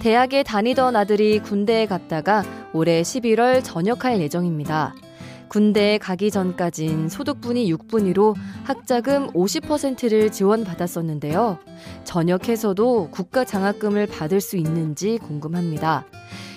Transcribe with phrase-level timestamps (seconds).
[0.00, 4.94] 대학에 다니던 아들이 군대에 갔다가 올해 11월 전역할 예정입니다.
[5.48, 11.58] 군대에 가기 전까진 소득분이 6분위로 학자금 50%를 지원받았었는데요.
[12.04, 16.06] 전역해서도 국가 장학금을 받을 수 있는지 궁금합니다.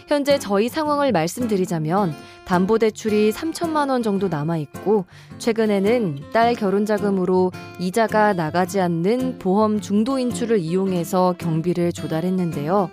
[0.08, 2.14] 현재 저희 상황을 말씀드리자면
[2.46, 5.06] 담보대출이 3천만 원 정도 남아있고
[5.38, 12.90] 최근에는 딸 결혼자금으로 이자가 나가지 않는 보험 중도인출을 이용해서 경비를 조달했는데요.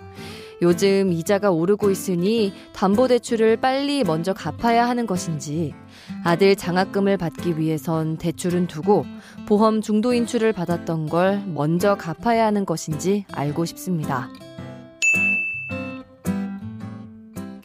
[0.61, 5.73] 요즘 이자가 오르고 있으니 담보대출을 빨리 먼저 갚아야 하는 것인지
[6.23, 9.05] 아들 장학금을 받기 위해선 대출은 두고
[9.47, 14.29] 보험 중도인출을 받았던 걸 먼저 갚아야 하는 것인지 알고 싶습니다.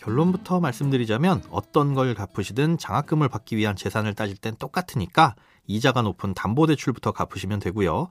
[0.07, 5.35] 결론부터 말씀드리자면 어떤 걸 갚으시든 장학금을 받기 위한 재산을 따질 땐 똑같으니까
[5.67, 8.09] 이자가 높은 담보대출부터 갚으시면 되고요.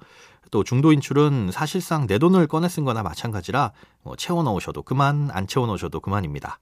[0.51, 3.71] 또 중도인출은 사실상 내 돈을 꺼내 쓴 거나 마찬가지라
[4.03, 6.59] 뭐 채워 넣으셔도 그만, 안 채워 넣으셔도 그만입니다.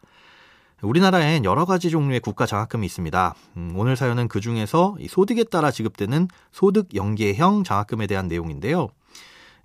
[0.83, 3.33] 우리나라엔 여러 가지 종류의 국가 장학금이 있습니다.
[3.57, 8.89] 음, 오늘 사연은 그 중에서 소득에 따라 지급되는 소득 연계형 장학금에 대한 내용인데요.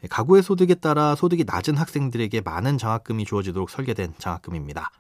[0.09, 4.93] 가구의 소득에 따라 소득이 낮은 학생들에게 많은 장학금이 주어지도록 설계된 장학금입니다.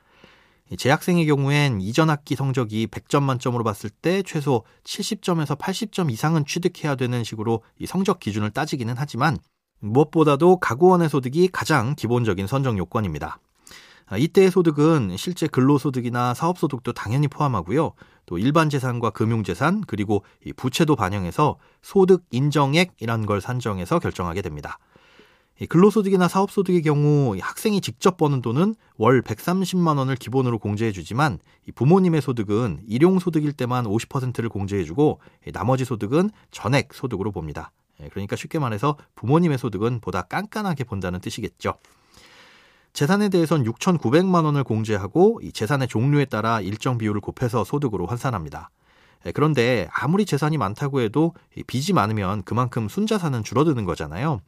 [0.77, 7.24] 재학생의 경우엔 이전 학기 성적이 100점 만점으로 봤을 때 최소 70점에서 80점 이상은 취득해야 되는
[7.24, 9.39] 식으로 이 성적 기준을 따지기는 하지만
[9.80, 13.39] 무엇보다도 가구원의 소득이 가장 기본적인 선정 요건입니다.
[14.11, 17.92] 아, 이때의 소득은 실제 근로소득이나 사업소득도 당연히 포함하고요.
[18.27, 20.24] 또 일반 재산과 금융재산 그리고
[20.56, 24.79] 부채도 반영해서 소득 인정액이란 걸 산정해서 결정하게 됩니다.
[25.67, 31.41] 근로소득이나 사업소득의 경우 학생이 직접 버는 돈은 월 130만 원을 기본으로 공제해주지만
[31.74, 35.20] 부모님의 소득은 일용소득일 때만 50%를 공제해주고
[35.52, 37.73] 나머지 소득은 전액 소득으로 봅니다.
[38.01, 41.74] 예, 그러니까 쉽게 말해서 부모님의 소득은 보다 깐깐하게 본다는 뜻이겠죠.
[42.92, 48.70] 재산에 대해선 6,900만 원을 공제하고 이 재산의 종류에 따라 일정 비율을 곱해서 소득으로 환산합니다.
[49.27, 51.35] 예, 그런데 아무리 재산이 많다고 해도
[51.67, 54.41] 빚이 많으면 그만큼 순자산은 줄어드는 거잖아요.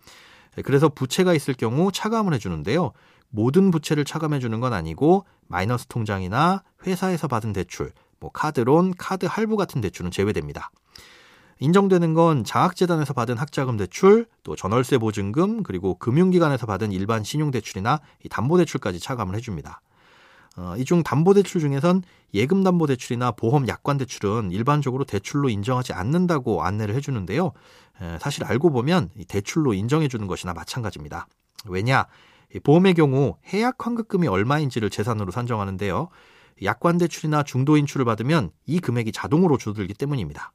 [0.56, 2.92] 네, 그래서 부채가 있을 경우 차감을 해주는데요.
[3.28, 9.56] 모든 부채를 차감해 주는 건 아니고 마이너스 통장이나 회사에서 받은 대출, 뭐 카드론, 카드 할부
[9.56, 10.70] 같은 대출은 제외됩니다.
[11.60, 18.00] 인정되는 건 장학재단에서 받은 학자금 대출, 또 전월세 보증금, 그리고 금융기관에서 받은 일반 신용대출이나
[18.30, 19.80] 담보대출까지 차감을 해줍니다.
[20.56, 22.02] 어, 이중 담보대출 중에선
[22.34, 27.52] 예금담보대출이나 보험 약관대출은 일반적으로 대출로 인정하지 않는다고 안내를 해주는데요.
[28.18, 31.26] 사실 알고 보면 대출로 인정해주는 것이나 마찬가지입니다.
[31.66, 32.06] 왜냐?
[32.62, 36.08] 보험의 경우 해약 환급금이 얼마인지를 재산으로 산정하는데요.
[36.62, 40.52] 약관대출이나 중도인출을 받으면 이 금액이 자동으로 줄어들기 때문입니다.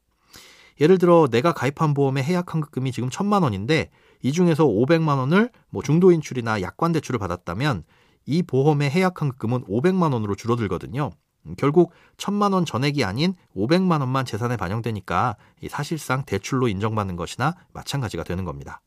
[0.82, 3.92] 예를 들어 내가 가입한 보험의 해약 환급금이 지금 천만 원인데
[4.22, 7.84] 이 중에서 500만 원을 뭐 중도인출이나 약관대출을 받았다면
[8.25, 11.12] 이 보험의 해약 환급금은 500만 원으로 줄어들거든요.
[11.47, 15.36] 음, 결국 천만 원 전액이 아닌 500만 원만 재산에 반영되니까
[15.69, 18.81] 사실상 대출로 인정받는 것이나 마찬가지가 되는 겁니다.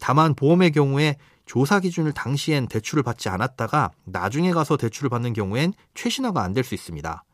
[0.00, 6.42] 다만 보험의 경우에 조사 기준을 당시엔 대출을 받지 않았다가 나중에 가서 대출을 받는 경우엔 최신화가
[6.42, 7.24] 안 될 수 있습니다.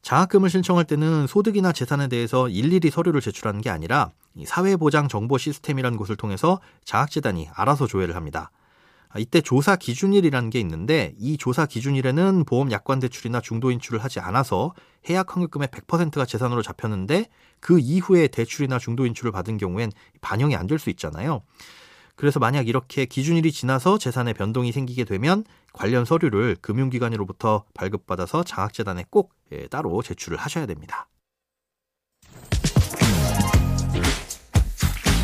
[0.00, 4.10] 장학금을 신청할 때는 소득이나 재산에 대해서 일일이 서류를 제출하는 게 아니라
[4.46, 8.50] 사회보장 정보 시스템이라는 곳을 통해서 장학재단이 알아서 조회를 합니다.
[9.14, 14.18] 아, 이때 조사 기준일이라는 게 있는데 이 조사 기준일에는 보험 약관 대출이나 중도 인출을 하지
[14.18, 14.74] 않아서
[15.08, 17.26] 해약 환급금의 100%가 재산으로 잡혔는데
[17.60, 21.42] 그 이후에 대출이나 중도 인출을 받은 경우엔 반영이 안 될 수 있잖아요.
[22.16, 29.32] 그래서 만약 이렇게 기준일이 지나서 재산에 변동이 생기게 되면 관련 서류를 금융기관으로부터 발급받아서 장학재단에 꼭
[29.52, 31.08] 예, 따로 제출을 하셔야 됩니다.